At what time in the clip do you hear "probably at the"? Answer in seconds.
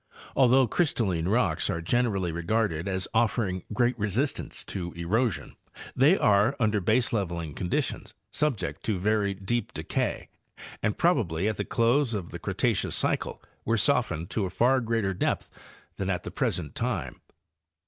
10.97-11.65